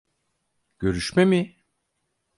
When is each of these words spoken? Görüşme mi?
Görüşme 0.79 1.25
mi? 1.25 1.55